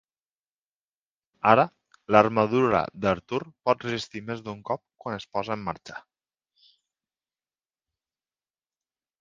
[1.49, 1.65] Ara,
[2.15, 6.01] l'armadura d'Arthur pot resistir més d'un cop quan es posa en marxa.